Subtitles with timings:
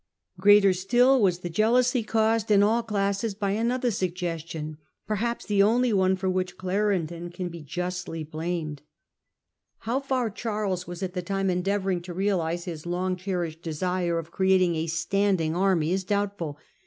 [0.39, 5.93] Greater still was the jealousy caused in all classes by another suggestion, perhaps the only
[5.93, 8.81] one for which Suggests Clarendon can be justly blamed.
[9.81, 13.15] How far wpporting Charles was at the time endeavouring to realise forced con his long
[13.15, 15.57] cherished desire of creating a standing tnbutions.
[15.59, 16.57] army} s doubtful.